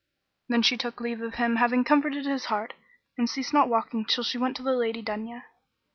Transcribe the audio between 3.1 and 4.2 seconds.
and ceased not walking